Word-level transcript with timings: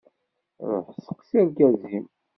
Ruḥ 0.69 0.87
steqsi 1.01 1.35
argaz-im. 1.41 2.05